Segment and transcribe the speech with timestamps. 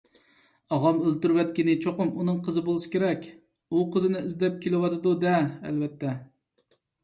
[0.77, 3.29] ئاغام ئۆلتۈرۈۋەتكىنى چوقۇم ئۇنىڭ قىزى بولسا كېرەك.
[3.69, 6.19] ئۇ قىزىنى ئىزدەپ كېلىۋاتىدۇ- دە، ئەلۋەتتە!